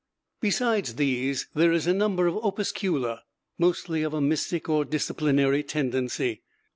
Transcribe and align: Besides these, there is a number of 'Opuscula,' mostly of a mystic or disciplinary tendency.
Besides 0.41 0.95
these, 0.95 1.47
there 1.53 1.71
is 1.71 1.85
a 1.85 1.93
number 1.93 2.25
of 2.25 2.33
'Opuscula,' 2.33 3.19
mostly 3.59 4.01
of 4.01 4.15
a 4.15 4.19
mystic 4.19 4.67
or 4.67 4.83
disciplinary 4.83 5.61
tendency. 5.61 6.41